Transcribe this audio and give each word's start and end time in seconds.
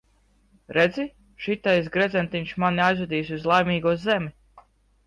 Redzi, 0.77 1.05
šitais 1.45 1.91
gredzentiņš 1.97 2.55
mani 2.65 2.85
aizvedīs 2.89 3.31
uz 3.39 3.49
Laimīgo 3.55 3.97
zemi. 4.09 4.39